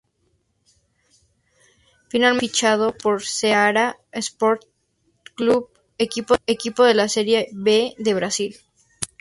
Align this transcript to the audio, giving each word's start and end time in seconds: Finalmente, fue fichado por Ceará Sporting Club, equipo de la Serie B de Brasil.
Finalmente, 2.09 2.47
fue 2.47 2.49
fichado 2.49 2.97
por 2.97 3.21
Ceará 3.23 3.99
Sporting 4.11 4.67
Club, 5.35 5.69
equipo 5.99 6.83
de 6.83 6.95
la 6.95 7.07
Serie 7.07 7.49
B 7.53 7.93
de 7.99 8.13
Brasil. 8.15 8.55